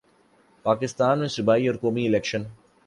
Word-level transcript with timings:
پاکستان 0.65 1.19
میں 1.19 1.27
صوبائی 1.27 1.67
اور 1.67 1.75
قومی 1.81 2.07
الیکشن 2.07 2.43